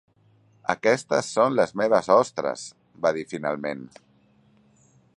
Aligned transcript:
Aquestes 0.73 1.29
són 1.35 1.53
les 1.59 1.75
meves 1.83 2.11
ostres, 2.17 2.65
va 3.05 3.15
dir 3.19 3.27
finalment. 3.35 3.89